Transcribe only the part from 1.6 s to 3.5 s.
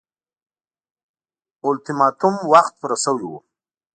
اولتیماتوم وخت پوره شوی وو.